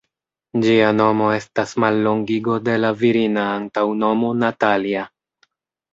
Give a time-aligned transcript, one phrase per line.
[0.61, 5.05] Ĝia nomo estas mallongigo de la virina antaŭnomo "Natalia".